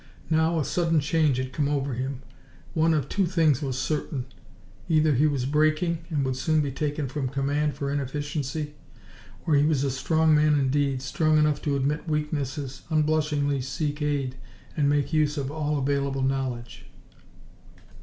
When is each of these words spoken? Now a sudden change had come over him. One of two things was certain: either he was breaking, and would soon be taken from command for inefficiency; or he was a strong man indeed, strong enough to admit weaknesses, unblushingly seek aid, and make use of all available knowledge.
Now 0.31 0.57
a 0.57 0.65
sudden 0.65 0.99
change 0.99 1.37
had 1.37 1.53
come 1.53 1.67
over 1.67 1.93
him. 1.93 2.23
One 2.73 2.95
of 2.95 3.07
two 3.07 3.27
things 3.27 3.61
was 3.61 3.77
certain: 3.77 4.25
either 4.89 5.13
he 5.13 5.27
was 5.27 5.45
breaking, 5.45 5.99
and 6.09 6.25
would 6.25 6.35
soon 6.35 6.59
be 6.61 6.71
taken 6.71 7.07
from 7.07 7.29
command 7.29 7.75
for 7.75 7.91
inefficiency; 7.91 8.73
or 9.45 9.53
he 9.53 9.63
was 9.63 9.83
a 9.83 9.91
strong 9.91 10.33
man 10.33 10.55
indeed, 10.57 11.03
strong 11.03 11.37
enough 11.37 11.61
to 11.61 11.75
admit 11.75 12.07
weaknesses, 12.09 12.81
unblushingly 12.89 13.61
seek 13.61 14.01
aid, 14.01 14.37
and 14.75 14.89
make 14.89 15.13
use 15.13 15.37
of 15.37 15.51
all 15.51 15.77
available 15.77 16.23
knowledge. 16.23 16.87